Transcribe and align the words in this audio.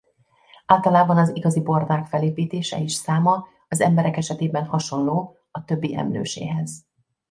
Általában 0.65 1.17
az 1.17 1.31
igazi 1.35 1.61
bordák 1.61 2.05
felépítése 2.05 2.81
és 2.81 2.93
száma 2.93 3.47
az 3.67 3.81
emberek 3.81 4.17
esetében 4.17 4.65
hasonló 4.65 5.37
a 5.51 5.63
többi 5.63 5.95
emlőséhez. 5.95 6.85